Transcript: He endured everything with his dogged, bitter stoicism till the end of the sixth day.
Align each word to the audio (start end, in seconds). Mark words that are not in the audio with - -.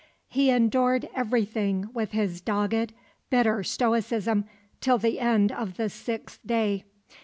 He 0.29 0.49
endured 0.49 1.07
everything 1.13 1.89
with 1.93 2.09
his 2.13 2.41
dogged, 2.41 2.91
bitter 3.29 3.63
stoicism 3.63 4.45
till 4.79 4.97
the 4.97 5.19
end 5.19 5.51
of 5.51 5.77
the 5.77 5.91
sixth 5.91 6.39
day. 6.43 6.85